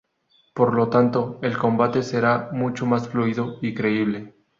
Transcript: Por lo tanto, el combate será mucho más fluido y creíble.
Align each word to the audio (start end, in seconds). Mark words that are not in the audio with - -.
Por 0.55 0.73
lo 0.73 0.89
tanto, 0.89 1.37
el 1.43 1.59
combate 1.59 2.01
será 2.01 2.49
mucho 2.53 2.87
más 2.87 3.07
fluido 3.07 3.59
y 3.61 3.75
creíble. 3.75 4.33